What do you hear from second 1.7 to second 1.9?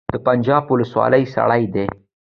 ده